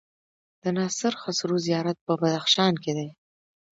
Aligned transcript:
د 0.61 0.63
ناصر 0.77 1.13
خسرو 1.21 1.57
زيارت 1.67 1.97
په 2.05 2.13
بدخشان 2.21 2.73
کی 2.83 2.91
دی 2.97 3.09